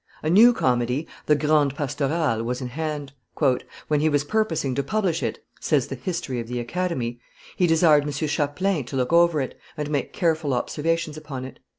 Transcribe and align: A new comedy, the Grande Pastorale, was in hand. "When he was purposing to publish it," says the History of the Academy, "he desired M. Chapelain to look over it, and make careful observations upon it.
A 0.23 0.31
new 0.31 0.51
comedy, 0.51 1.05
the 1.27 1.35
Grande 1.35 1.75
Pastorale, 1.75 2.41
was 2.41 2.59
in 2.59 2.69
hand. 2.69 3.13
"When 3.37 3.99
he 3.99 4.09
was 4.09 4.23
purposing 4.23 4.73
to 4.73 4.81
publish 4.81 5.21
it," 5.21 5.45
says 5.59 5.89
the 5.89 5.93
History 5.95 6.39
of 6.39 6.47
the 6.47 6.59
Academy, 6.59 7.19
"he 7.55 7.67
desired 7.67 8.01
M. 8.05 8.09
Chapelain 8.11 8.83
to 8.85 8.95
look 8.95 9.13
over 9.13 9.39
it, 9.41 9.59
and 9.77 9.91
make 9.91 10.11
careful 10.11 10.55
observations 10.55 11.17
upon 11.17 11.45
it. 11.45 11.59